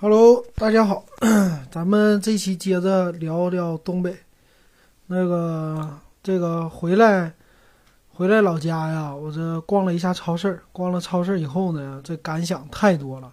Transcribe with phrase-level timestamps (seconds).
[0.00, 1.04] Hello，大家好，
[1.72, 4.16] 咱们这期接着聊聊东北。
[5.08, 7.34] 那个，这个回来，
[8.08, 13.28] 回来老家呀，我这逛了一下超市，逛了超市以后呢，这感想太多了，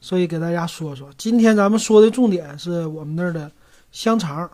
[0.00, 1.10] 所以给大家说说。
[1.18, 3.52] 今天咱们说的重点是我们那儿的
[3.92, 4.50] 香肠。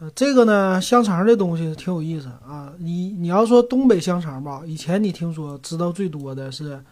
[0.00, 2.72] 呃，这个呢，香肠这东西挺有意思啊。
[2.78, 6.82] 你你要说东北香肠吧，以前你听说知道最多的是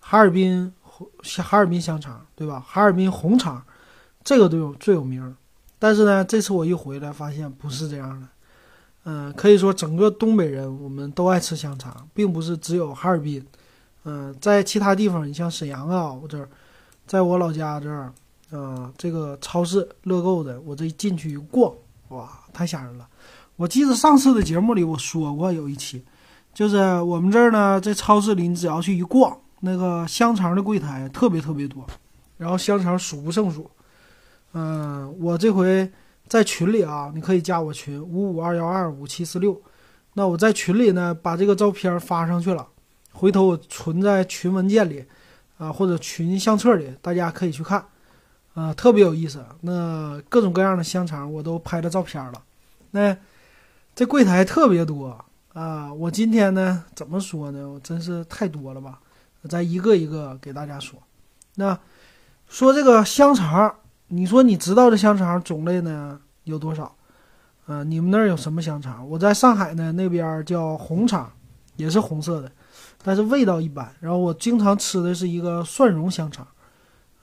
[0.00, 0.70] 哈尔滨。
[1.42, 2.64] 哈尔滨香肠，对吧？
[2.66, 3.62] 哈尔滨红肠，
[4.22, 5.34] 这个都有最有名。
[5.78, 8.28] 但是呢，这次我一回来发现不是这样的。
[9.04, 13.44] 嗯，可以说整个东北人我们都爱吃香肠，并不是只有哈尔滨。
[14.04, 16.48] 嗯，在其他地方，你像沈阳啊，我这儿，
[17.06, 18.12] 在我老家这儿，
[18.50, 21.72] 啊，这个超市乐购的，我这一进去一逛，
[22.08, 23.08] 哇，太吓人了。
[23.56, 26.04] 我记得上次的节目里我说过有一期，
[26.52, 29.38] 就是我们这儿呢，在超市里，你只要去一逛。
[29.60, 31.86] 那个香肠的柜台特别特别多，
[32.38, 33.70] 然后香肠数不胜数。
[34.52, 35.90] 嗯，我这回
[36.26, 39.60] 在群里啊，你可以加我群五五二幺二五七四六。
[40.14, 42.66] 那我在群里呢，把这个照片发上去了，
[43.12, 45.04] 回头我存在群文件里
[45.58, 47.84] 啊，或者群相册里，大家可以去看
[48.54, 49.44] 啊，特别有意思。
[49.60, 52.42] 那各种各样的香肠我都拍了照片了。
[52.90, 53.16] 那
[53.94, 55.16] 这柜台特别多
[55.52, 57.68] 啊，我今天呢，怎么说呢？
[57.68, 58.98] 我真是太多了吧。
[59.48, 60.98] 咱一个一个给大家说，
[61.54, 61.78] 那
[62.48, 63.74] 说这个香肠，
[64.08, 66.94] 你说你知道的香肠种类呢有多少？
[67.66, 69.08] 呃，你们那儿有什么香肠？
[69.08, 71.32] 我在上海呢，那边叫红肠，
[71.76, 72.50] 也是红色的，
[73.04, 73.94] 但是味道一般。
[74.00, 76.46] 然后我经常吃的是一个蒜蓉香肠，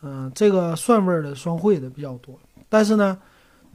[0.02, 2.40] 嗯，这个蒜味的双汇的比较多。
[2.70, 3.18] 但是呢，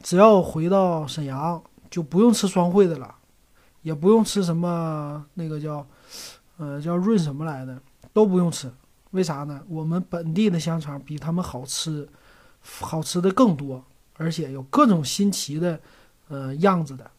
[0.01, 3.13] 只要回到沈阳，就不用吃双汇的了，
[3.83, 5.85] 也不用吃什么那个叫，
[6.57, 7.77] 呃，叫润什么来的。
[8.13, 8.71] 都不用吃，
[9.11, 9.61] 为啥呢？
[9.67, 12.07] 我们本地的香肠比他们好吃，
[12.61, 13.83] 好吃的更多，
[14.17, 15.79] 而且有各种新奇的，
[16.29, 17.09] 呃样子的。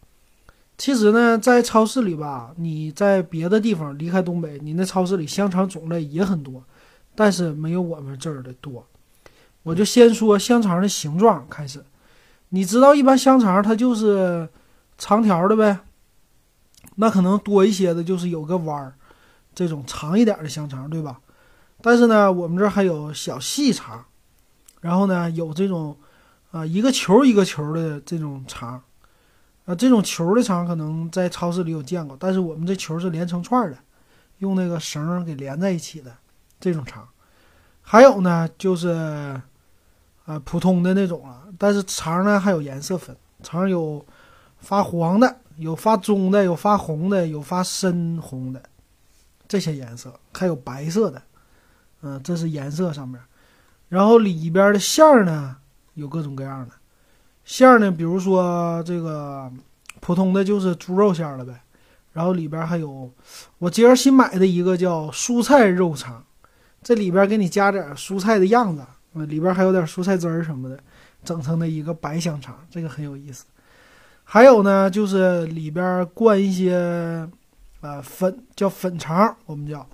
[0.78, 6.62] 其实呢，在超市里吧，你在别的地方离开东北，你那超市里香肠种类也很多，
[7.14, 8.86] 但是没有我们这儿的多。
[9.62, 11.84] 我就先说香肠的形状开始，
[12.48, 14.48] 你知道一般香肠它就是
[14.98, 15.78] 长条的呗，
[16.96, 18.94] 那可能多一些的就是有个弯儿。
[19.54, 21.20] 这种长一点的香肠，对吧？
[21.82, 24.04] 但是呢，我们这还有小细肠，
[24.80, 25.94] 然后呢，有这种
[26.50, 28.82] 啊一个球一个球的这种肠，
[29.66, 33.76] 啊这种球的肠可能在超市里有见过，但是我们这球是连成串的，
[34.38, 36.10] 用那个绳给连在一起的
[36.58, 37.06] 这种肠。
[37.82, 38.88] 还有呢，就是
[40.24, 44.04] 啊普通的那种啊，但是肠呢还有颜色分，肠有
[44.58, 48.62] 发黄的，有发棕的，有发红的，有发深红的。
[49.54, 51.22] 这些颜色还有白色的，
[52.02, 53.20] 嗯，这是颜色上面。
[53.88, 55.56] 然后里边的馅儿呢，
[55.94, 56.74] 有各种各样的
[57.44, 59.48] 馅儿呢，比如说这个
[60.00, 61.60] 普通的就是猪肉馅儿了呗。
[62.12, 63.08] 然后里边还有
[63.58, 66.24] 我今儿新买的一个叫蔬菜肉肠，
[66.82, 70.76] 这里边给你加点蔬菜的样子，里边还有点蔬菜汁儿什么的，
[71.22, 73.44] 整成的一个白香肠，这个很有意思。
[74.24, 77.28] 还有呢，就是里边灌一些。
[77.84, 79.86] 呃，粉叫粉肠，我们叫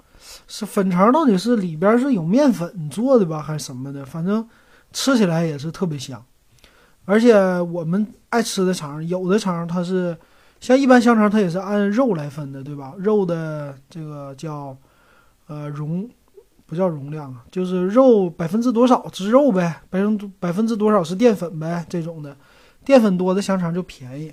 [0.46, 4.06] 是粉肠，到底是里边是有面粉做的吧，还是什么的？
[4.06, 4.48] 反正
[4.92, 6.24] 吃起来也是特别香。
[7.04, 10.16] 而且我们爱吃的肠，有的肠它是
[10.60, 12.94] 像一般香肠，它也是按肉来分的，对吧？
[12.96, 14.76] 肉的这个叫
[15.48, 16.08] 呃容，
[16.66, 22.36] 不叫容量，就是肉百分之多少是肉呗，百分百分之多少是淀粉呗，这种的，
[22.84, 24.32] 淀粉多的香肠就便宜。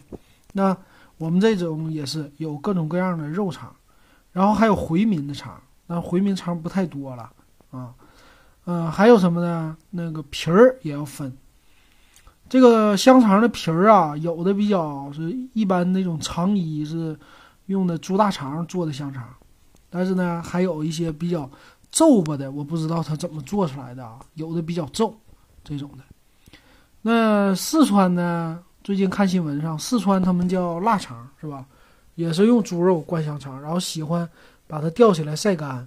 [0.53, 0.77] 那。
[1.17, 3.75] 我们这种也是有各种各样的肉肠，
[4.31, 7.31] 然后还有回民的肠，那回民肠不太多了
[7.71, 7.93] 啊，
[8.65, 9.75] 嗯，还有什么呢？
[9.89, 11.35] 那个皮儿也要分。
[12.49, 17.17] 这个香肠的皮儿啊，有的比较是一般那种肠衣是
[17.65, 19.27] 用的猪大肠做的香肠，
[19.89, 21.49] 但是呢，还有一些比较
[21.91, 25.13] 皱巴的，我不知道它怎么做出来的啊，有的比较皱
[25.63, 26.03] 这种的。
[27.01, 28.63] 那四川呢？
[28.87, 31.65] 最近看新闻上，四川他们叫腊肠是吧？
[32.15, 34.29] 也是用猪肉灌香肠，然后喜欢
[34.65, 35.85] 把它吊起来晒干，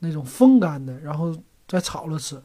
[0.00, 1.34] 那种风干的，然后
[1.66, 2.38] 再炒了吃。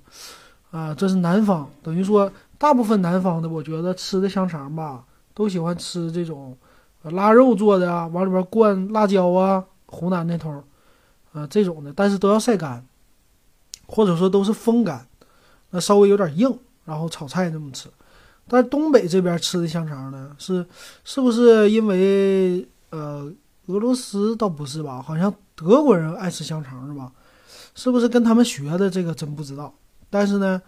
[0.72, 5.04] 啊，这是南方，等于说大部分南方的，我觉得吃的香肠吧，
[5.34, 6.58] 都喜欢吃这种
[7.04, 10.64] 腊肉做的啊，往里边灌辣椒啊，湖南那头
[11.34, 12.82] 啊这种的，但是都要晒干，
[13.88, 15.06] 或者说都是风干，
[15.72, 17.90] 那稍微有点硬，然后炒菜这么吃。
[18.48, 20.66] 但东北这边吃的香肠呢，是
[21.04, 23.32] 是不是因为呃
[23.68, 25.02] 俄罗斯倒不是吧？
[25.02, 27.12] 好像德国人爱吃香肠是吧？
[27.76, 28.90] 是不是跟他们学的？
[28.90, 29.74] 这个真不知道。
[30.10, 30.62] 但是呢，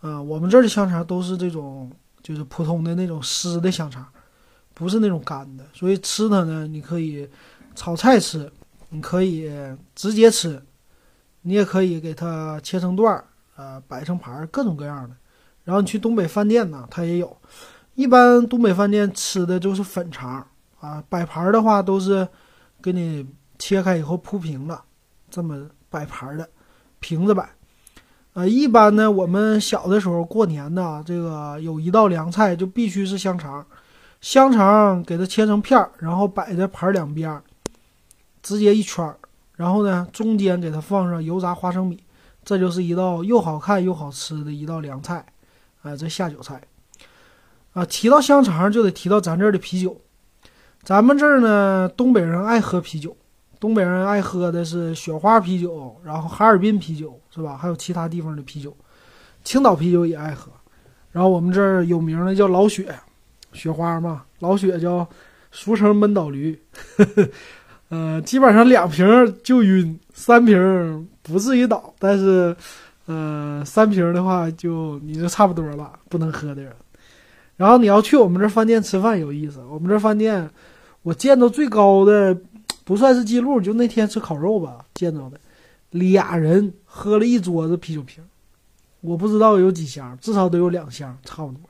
[0.00, 1.92] 啊，我们这儿的香肠都是这种
[2.22, 4.06] 就是普通的那种湿的香肠，
[4.72, 7.28] 不是那种干的，所以吃它呢，你可以
[7.74, 8.50] 炒菜吃，
[8.88, 9.50] 你可以
[9.94, 10.62] 直接吃，
[11.42, 13.24] 你也可以给它切成段儿，
[13.56, 15.14] 呃，摆成盘，各种各样的。
[15.66, 17.36] 然后你去东北饭店呢，它也有。
[17.96, 20.46] 一般东北饭店吃的就是粉肠
[20.80, 22.26] 啊，摆盘的话都是
[22.80, 23.26] 给你
[23.58, 24.84] 切开以后铺平了，
[25.28, 26.48] 这么摆盘的，
[27.00, 27.50] 平着摆。
[28.34, 33.66] 呃，一般呢，我们小的时候过年呢，这个有一道凉菜就必须是香肠，
[34.20, 37.42] 香肠给它切成片儿，然后摆在盘两边，
[38.42, 39.16] 直接一圈儿，
[39.54, 42.04] 然后呢中间给它放上油炸花生米，
[42.44, 45.24] 这就是一道又好看又好吃的一道凉菜，
[45.86, 46.60] 啊，这下酒菜。
[47.72, 50.00] 啊，提到香肠就得提到咱这儿的啤酒。
[50.82, 53.16] 咱们这儿呢，东北人爱喝啤酒，
[53.58, 57.56] 东北人爱喝的是雪花啤酒，然后哈尔滨啤酒是吧？
[57.56, 58.74] 还有其他地方的啤酒，
[59.44, 60.50] 青岛啤酒也爱喝。
[61.10, 62.94] 然后我们这儿有名的叫老雪，
[63.52, 65.06] 雪花嘛，老雪叫
[65.50, 66.58] 俗称闷倒驴。
[67.88, 69.06] 呃，基本上两瓶
[69.42, 72.54] 就晕，三瓶不至于倒，但是，
[73.06, 76.72] 呃，三瓶的话就你就差不多了，不能喝的人。
[77.56, 80.50] 然后你要去我们这饭店吃饭有意思，我们这饭店
[81.02, 82.36] 我见到最高的
[82.84, 85.40] 不算是记录，就那天吃烤肉吧，见到的
[85.90, 88.22] 俩人喝了一桌子啤酒瓶，
[89.00, 91.60] 我不知道有几箱，至少得有两箱差不多，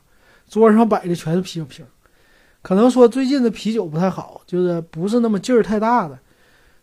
[0.49, 1.85] 桌上摆的全是啤酒瓶，
[2.61, 6.19] 可能说最近的啤酒不太好，就是不是那么劲儿太大的，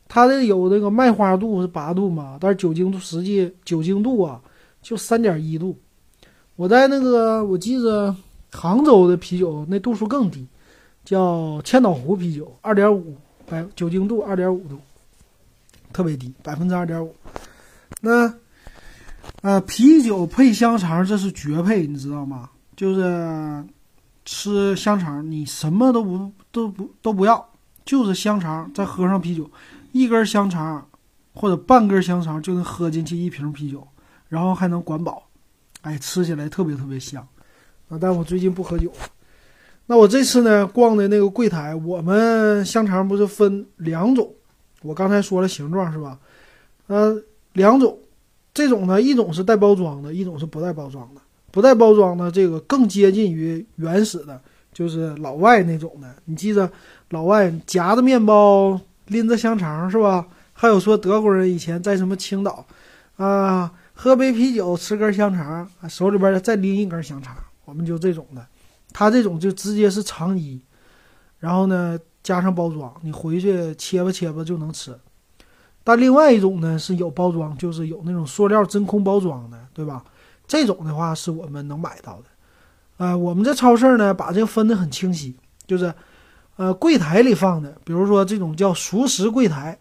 [0.08, 4.40] 它的有那个麦花度是八度嘛，但是酒精度实际酒精度啊
[4.82, 5.76] 就三点一度，
[6.56, 8.14] 我在那个我记着。
[8.56, 10.46] 杭州的啤酒那度数更低，
[11.04, 13.16] 叫千岛湖啤酒，二点五
[13.46, 14.78] 百酒精度二点五度，
[15.92, 17.12] 特别低，百分之二点五。
[18.00, 18.32] 那，
[19.42, 22.48] 呃，啤酒配香肠这是绝配，你知道吗？
[22.76, 23.64] 就是
[24.24, 27.44] 吃香肠，你什么都不都不都不要，
[27.84, 29.50] 就是香肠，再喝上啤酒，
[29.94, 30.84] 一根香肠
[31.32, 33.86] 或者半根香肠就能喝进去一瓶啤酒，
[34.28, 35.22] 然后还能管饱，
[35.82, 37.24] 哎，吃起来特别特别香。
[37.88, 38.90] 啊，但我最近不喝酒。
[39.86, 44.28] 那我这次呢，逛的那个柜台，我们香肠不是分两种？
[44.82, 46.18] 我刚才说了形状是吧？
[46.88, 47.16] 呃，
[47.52, 47.96] 两种，
[48.52, 51.20] 这种呢，一种是带包装的，一种是不带包装的。
[51.52, 54.40] 不带包装的这个更接近于原始的，
[54.72, 56.16] 就是老外那种的。
[56.24, 56.68] 你记着，
[57.10, 60.26] 老外夹着面包，拎着香肠是吧？
[60.52, 62.64] 还有说德国人以前在什么青岛，
[63.16, 67.36] 啊，喝杯啤酒，吃根香肠，手里边再拎一根香肠。
[67.64, 68.46] 我们就这种的，
[68.92, 70.60] 它这种就直接是肠衣，
[71.38, 74.96] 然后呢加上包装，你回去切吧切吧就能吃。
[75.82, 80.04] 但另外一种呢是有包装，就是有那种塑料真空包装的，对吧？
[80.46, 82.24] 这种的话是我们能买到的。
[82.98, 85.34] 呃，我们这超市呢把这个分得很清晰，
[85.66, 85.92] 就是
[86.56, 89.78] 呃柜台里放的，比如说这种叫熟食柜台，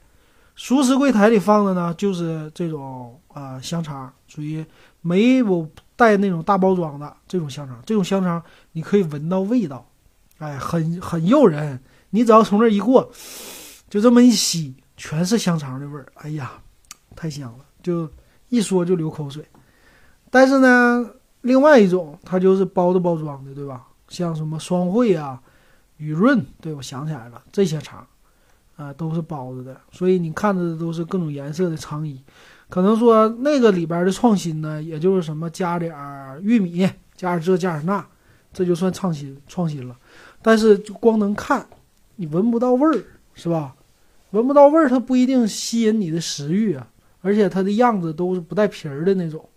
[0.56, 4.66] 熟食柜台里放的呢就是这种啊香肠，属于
[5.02, 5.70] 没有。
[5.96, 8.42] 带那种大包装的这种香肠，这种香肠
[8.72, 9.88] 你可以闻到味道，
[10.40, 11.80] 哎，很很诱人。
[12.10, 13.10] 你只要从这一过，
[13.92, 16.12] 就这么一吸，全是香肠的味儿。
[16.16, 16.54] 哎呀，
[17.16, 18.10] 太香了，就
[18.50, 19.46] 一说就流口水。
[20.32, 21.08] 但是呢，
[21.42, 23.86] 另外一种它就是包的包装的，对吧？
[24.10, 25.40] 像什么双汇啊、
[26.04, 28.06] 雨润，对我想起来了，这些肠
[28.76, 32.22] 啊都是包着的，所以你看着的都是各种颜色的肠衣。
[32.70, 35.96] 可能说那个里边的创新呢，也就是什么加点
[36.42, 38.06] 玉米，加点这加点那，
[38.52, 39.96] 这就算创新创新了。
[40.42, 41.66] 但是就光能看，
[42.18, 43.76] 你闻不到味儿，是吧？
[44.32, 46.88] 闻不到味儿，它不一定吸引你的食欲啊。
[47.22, 49.48] 而且它的样子都是不带皮儿的那种，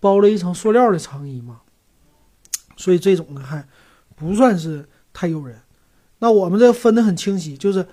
[0.00, 1.60] 包了一层塑料的肠衣嘛，
[2.76, 3.62] 所以这种呢还
[4.14, 5.58] 不算是太诱人。
[6.18, 7.86] 那我们这分的很清晰，就是。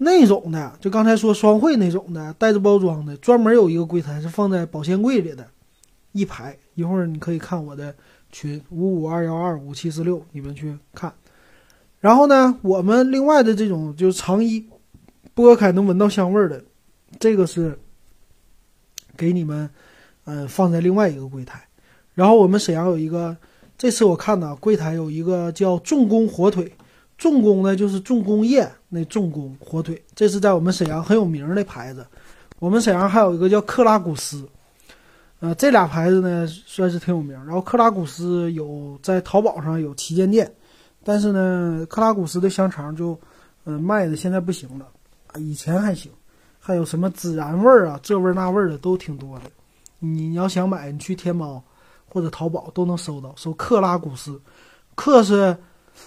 [0.00, 5.44] 那种的，就刚才说双汇那种的，带着包装的，专门有一个柜台是放在保鲜柜里的，
[6.12, 6.56] 一排。
[6.76, 7.92] 一会儿你可以看我的
[8.30, 11.12] 群五五二幺二五七四六，你们去看。
[11.98, 14.64] 然后呢，我们另外的这种就是长衣，
[15.34, 16.62] 剥开能闻到香味的，
[17.18, 17.76] 这个是
[19.16, 19.68] 给你们，
[20.26, 21.60] 呃，放在另外一个柜台。
[22.14, 23.36] 然后我们沈阳有一个，
[23.76, 26.72] 这次我看呢，柜台有一个叫重工火腿。
[27.18, 32.06] 重工呢，就是重工业那重工火腿，这是在我们沈阳很有名的牌子。
[32.60, 34.48] 我们沈阳还有一个叫克拉古斯，
[35.40, 37.34] 呃，这俩牌子呢算是挺有名。
[37.44, 40.50] 然后克拉古斯有在淘宝上有旗舰店，
[41.04, 43.18] 但是呢，克拉古斯的香肠就，
[43.64, 44.86] 嗯，卖的现在不行了，
[45.38, 46.10] 以前还行，
[46.58, 49.44] 还有什么孜然味儿啊，这味儿那味儿的都挺多的。
[49.98, 51.62] 你要想买，你去天猫
[52.08, 54.40] 或者淘宝都能搜到，搜克拉古斯，
[54.94, 55.56] 克是，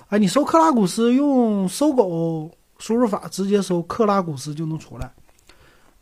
[0.10, 5.14] 哎，你搜克拉古斯用搜狗输入法直接搜克拉古斯就能出来，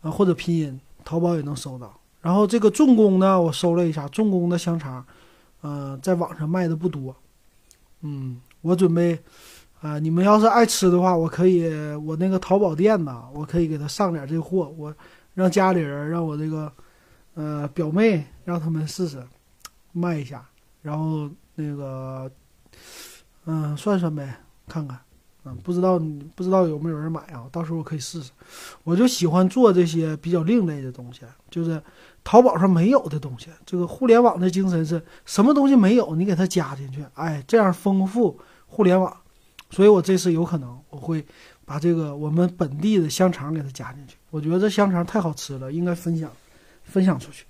[0.00, 1.94] 啊，或者拼音，淘宝也能搜到。
[2.20, 5.04] 然后这个重工呢，我搜了一下，重工的香肠，
[5.62, 7.14] 呃，在网上卖的不多，
[8.02, 9.18] 嗯，我准备，
[9.80, 11.66] 啊，你们要是爱吃的话，我可以，
[11.96, 14.94] 我那个淘宝店呢，我可以给他上点这货，我
[15.32, 16.70] 让家里人，让我这个，
[17.34, 19.22] 呃，表妹让他们试试，
[19.92, 20.46] 卖一下，
[20.82, 22.30] 然后那个，
[23.46, 24.98] 嗯，算算呗，看看。
[25.44, 25.98] 嗯，不知道
[26.34, 27.48] 不知道有没有人买啊？
[27.50, 28.30] 到时候我可以试试。
[28.84, 31.82] 我就喜欢做这些比较另类的东西，就是
[32.22, 33.48] 淘宝上没有的东西。
[33.64, 39.16] 这个互联网的精神是什么东西没有，你给它加进去，哎，这样丰富互联网。
[39.70, 41.24] 所以我这次有可能我会
[41.64, 44.16] 把这个我们本地的香肠给它加进去。
[44.28, 46.30] 我觉得这香肠太好吃了，应该分享
[46.84, 47.46] 分享出去。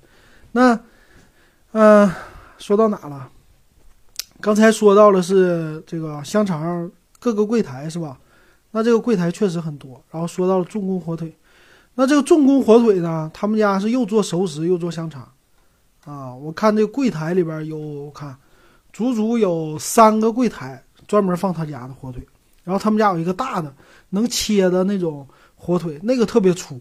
[0.53, 0.79] 那，
[1.73, 2.09] 嗯，
[2.57, 3.29] 说到哪了？
[4.41, 6.91] 刚才说到了是这个香肠。
[7.23, 8.19] 各个柜台是吧？
[8.71, 10.03] 那这个柜台确实很多。
[10.11, 11.31] 然后说到了重工火腿，
[11.95, 15.31] 那这个重工火腿呢，他们家是又做熟食又做香肠，
[16.07, 18.35] 啊，我看这个柜台里边有看，
[18.91, 22.27] 足足有三个柜台专门放他家的火腿。
[22.65, 23.71] 然后他们家有一个大的
[24.09, 26.81] 能切的那种火腿，那个特别粗。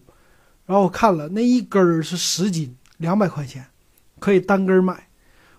[0.64, 3.62] 然后我看了那一根儿是十斤，两百块钱，
[4.18, 5.06] 可以单根买。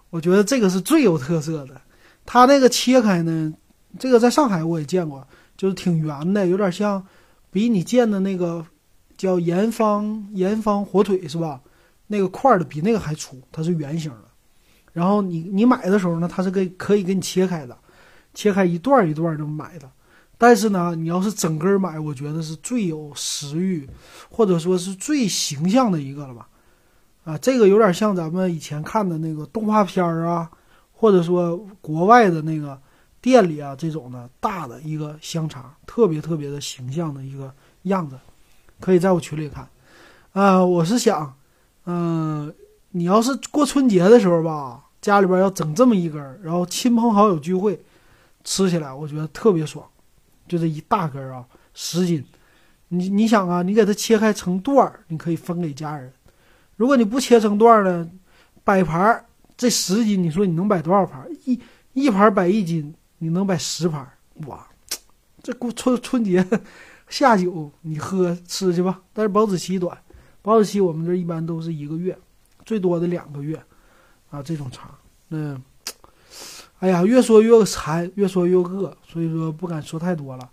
[0.10, 1.80] 我觉得这个是最有特色的。
[2.32, 3.54] 它那个切开呢。
[4.00, 7.06] 这个在上海我也见过，就是挺圆的，有点像
[7.52, 8.66] 比你见的那个
[9.18, 11.60] 叫盐方盐方火腿是吧？
[12.08, 14.24] 那个块的比那个还粗，它是圆形的。
[14.94, 17.78] 然后你你买的时候呢，它是给可以给你切开的，
[18.34, 19.92] 切开一段一段这么买的。
[20.38, 23.86] 但是呢，你要是整根买，我觉得是最有食欲，
[24.30, 26.48] 或者说是最形象的一个了吧？
[27.26, 30.50] 啊，这个有点像咱们以前看的那个动画片儿啊，
[31.02, 32.80] 或者说国外的那个。
[33.24, 37.54] 店里啊，这种的大的一个香肠，特别特别的形象的一个
[37.84, 38.18] 样子，
[38.80, 39.70] 可以在我群里看。
[40.34, 41.32] 啊，我是想，
[41.86, 42.52] 嗯，
[42.90, 47.80] 你要是过春节的时候吧，家里边要整这么一根，然后亲朋好友聚会，
[48.44, 49.86] 吃起来我觉得特别爽。
[50.48, 52.26] 就这一大根啊，十斤，
[52.88, 56.12] 你你想啊，你给它切开成段儿，你可以分给家人。
[56.76, 58.10] 如果你不切成段儿呢，
[58.64, 59.26] 摆盘儿
[59.62, 61.24] 这十斤，你说你能摆多少盘？
[61.46, 61.60] 一
[61.94, 62.92] 一盘摆一斤。
[63.20, 64.12] 你能摆十盘
[64.48, 64.68] 哇！
[65.44, 66.44] 这过春春节
[67.08, 69.00] 下酒你喝吃去吧。
[69.14, 69.96] 但是保质期短，
[70.42, 72.18] 保质期我们这一般都是一个月，
[72.66, 73.62] 最多的两个月
[74.32, 74.42] 啊。
[74.42, 74.90] 这种肠，
[75.28, 75.56] 那
[76.80, 80.50] 哎呀，越说越馋，越说越饿，所以说不敢说太多了。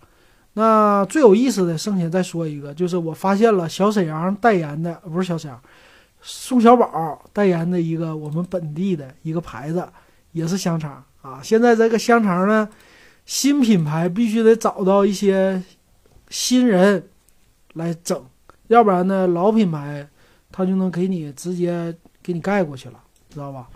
[0.53, 5.59] 那最有意思的，剩下再说一个，就是我发现了小沈阳代言的，不是小沈阳，
[6.21, 9.87] 宋小宝代言的一个我们本地的一个牌子，
[10.31, 11.03] 也是香肠。
[11.21, 12.69] 啊，现在这个香肠呢，
[13.25, 15.61] 新品牌必须得找到一些
[16.29, 17.09] 新人
[17.73, 18.23] 来整，
[18.67, 20.07] 要不然呢，老品牌
[20.51, 22.99] 他就能给你直接给你盖过去了，
[23.29, 23.67] 知道吧？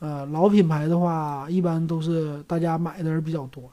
[0.00, 3.70] 呃，老品牌的话，一般都是大家买的人比较多，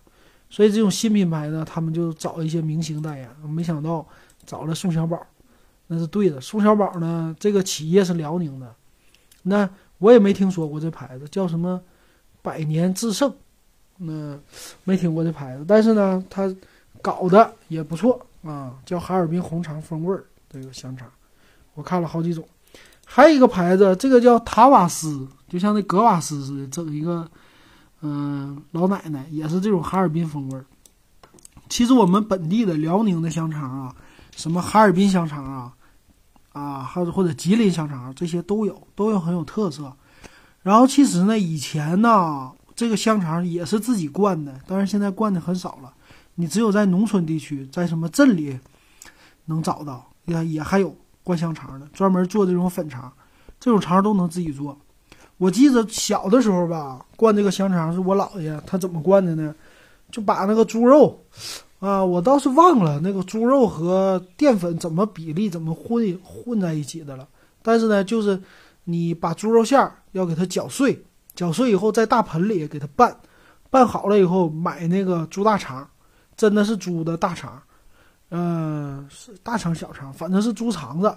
[0.49, 3.29] 所以这种新品牌呢，他们就找一些明星代言。
[3.49, 4.05] 没想到
[4.45, 5.19] 找了宋小宝，
[5.91, 6.39] 那是对的。
[6.39, 8.73] 宋小宝呢，这个企业是辽宁的，
[9.43, 11.81] 那我也没听说过这牌子叫什么。
[12.43, 13.31] 百年制胜，
[13.97, 14.35] 那
[14.83, 16.51] 没听过这牌子，但是呢，它
[17.03, 21.07] 搞的也不错啊，叫哈尔滨红肠风味儿这个香肠，
[21.75, 22.43] 我看了好几种，
[23.05, 27.29] 还有一个牌子，这个叫塔瓦斯，就像那格瓦斯似的，整一个，
[28.01, 30.65] 嗯，老奶奶也是这种哈尔滨风味儿。
[31.69, 33.95] 其实我们本地的辽宁的香肠啊，
[34.35, 35.71] 什么哈尔滨香肠啊，
[36.53, 39.91] 啊，还有或者吉林香肠，这些都有，都有很有特色。
[40.61, 45.93] 然后其实呢，以前呢，这个香肠也是自己灌的，但是现在灌的很少了。
[46.35, 48.59] 你只有在农村地区，在什么镇里
[49.45, 53.11] 能找到，也也还有灌香肠的，专门做这种粉肠，
[53.59, 54.77] 这种肠都能自己做。
[55.37, 59.53] 我记得小的时候吧，灌这个香肠是我姥爷，他怎么灌的呢？
[60.11, 61.19] 就把那个猪肉，
[61.81, 67.27] 啊，我倒是忘了那个猪肉和淀粉怎么比例怎么混混在一起的了。
[67.61, 68.41] 但是呢，就是
[68.85, 69.97] 你把猪肉馅儿。
[70.11, 71.01] 要给它搅碎，
[71.35, 73.15] 搅碎以后在大盆里给它拌，
[73.69, 75.89] 拌好了以后买那个猪大肠，
[76.35, 77.63] 真的是猪的大肠，
[78.27, 81.15] 嗯，是大肠小肠，反正是猪肠子。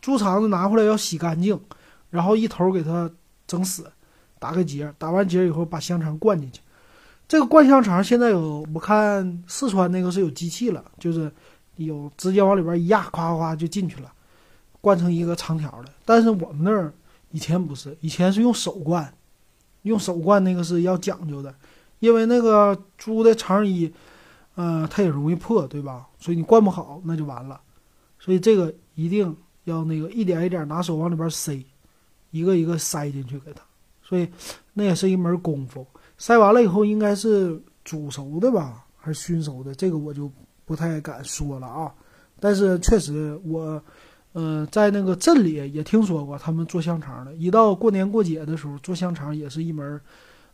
[0.00, 1.60] 猪肠子拿回来要洗干净，
[2.08, 3.10] 然后一头给它
[3.46, 3.92] 整死，
[4.38, 6.62] 打个结，打完结以后把香肠灌进去。
[7.30, 11.30] 这个灌香肠现在有，我看四川那个是有机器了，就是
[11.76, 14.12] 有直接往里边一压，夸夸就进去了，
[14.80, 15.92] 灌成一个长条的。
[16.04, 16.92] 但是我们那儿。
[17.30, 19.14] 以前不是，以前是用手灌，
[19.82, 21.54] 用手灌那个是要讲究的，
[22.00, 23.94] 因为那个猪的肠衣，
[24.56, 26.08] 呃，它也容易破，对吧？
[26.18, 27.60] 所以你灌不好那就完了。
[28.18, 31.64] 所以这个一定要那个一点一点拿手往里边塞，
[32.32, 33.62] 一个一个塞进去给它。
[34.02, 34.28] 所以
[34.72, 35.86] 那也是一门功夫。
[36.20, 39.74] 塞完了以后应该是煮熟的吧，还是熏熟的？
[39.74, 40.30] 这个我就
[40.64, 41.92] 不太敢说了啊。
[42.38, 43.82] 但是确实我。
[44.32, 50.00] 呃，在那个镇里也听说过他们做香肠的，一到过年过节的时候做香肠也是一门，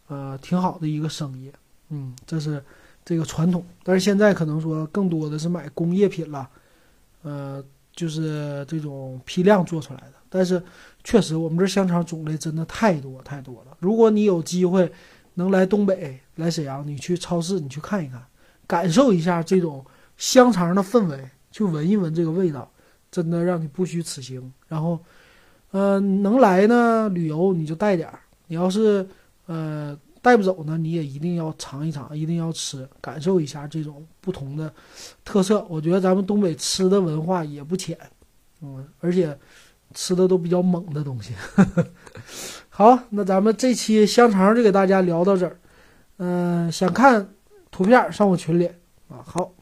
[0.08, 1.52] 呃，挺好的一个生意。
[1.90, 2.64] 嗯，这是
[3.04, 3.62] 这个传统。
[3.82, 6.48] 但是现在可能说更多的是买工业品了，
[7.20, 7.62] 呃，
[7.94, 10.14] 就是这种批量做出来的。
[10.30, 10.62] 但是
[11.04, 13.76] 确实，我们这香肠种类真的太多太多了。
[13.78, 14.90] 如果你有机会
[15.36, 18.22] 能来东北来沈阳，你去超市你去看一看，
[18.66, 19.82] 感受一下这种
[20.18, 22.70] 香肠的氛围，去闻一闻这个味道。
[23.08, 24.98] 真的让你不虚此行，然后，
[25.70, 29.08] 呃，能来呢旅游你就带点儿，你要是
[29.46, 34.70] 呃带不走呢，你也一定要尝一尝，一定要吃，感受一下这种不同的
[35.24, 35.64] 特色。
[35.70, 37.96] 我觉得咱们东北吃的文化也不浅，
[38.60, 39.38] 嗯，而且
[39.94, 41.32] 吃的都比较猛的东西。
[42.78, 45.56] 好，那咱们这期香肠就给大家聊到这儿，
[46.18, 47.26] 嗯，想看
[47.70, 48.66] 图片上我群里
[49.08, 49.55] 啊，好。